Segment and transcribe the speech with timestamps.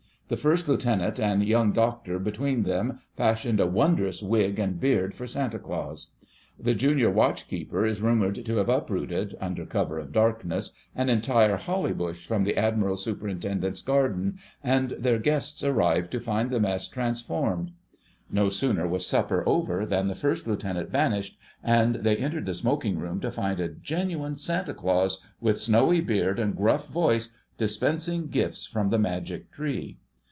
[0.33, 5.27] The First Lieutenant and Young Doctor between them fashioned a wondrous wig and beard for
[5.27, 6.11] Santa Claus.
[6.57, 11.57] The Junior Watch keeper is rumoured to have uprooted (under cover of darkness) an entire
[11.57, 16.87] holly bush from the Admiral Superintendent's garden, and their guests arrived to find the Mess
[16.87, 17.71] transformed.
[18.31, 22.97] No sooner was supper over than the First Lieutenant vanished, and they entered the smoking
[22.99, 28.65] room to find a genuine Santa Claus, with snowy beard and gruff voice, dispensing gifts
[28.65, 29.97] from the magic tree.